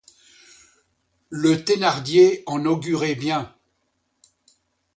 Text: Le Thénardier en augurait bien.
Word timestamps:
Le 1.29 1.63
Thénardier 1.63 2.41
en 2.47 2.65
augurait 2.65 3.13
bien. 3.13 3.53